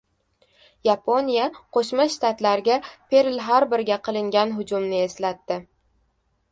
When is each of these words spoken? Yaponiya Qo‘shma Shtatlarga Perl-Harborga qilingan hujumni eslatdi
Yaponiya 0.87 1.43
Qo‘shma 1.77 2.07
Shtatlarga 2.15 2.79
Perl-Harborga 3.13 4.01
qilingan 4.09 4.59
hujumni 4.59 5.03
eslatdi 5.11 5.63